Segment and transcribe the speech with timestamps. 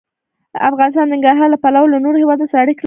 [0.69, 2.79] افغانستان د ننګرهار له پلوه له نورو هېوادونو سره اړیکې لري.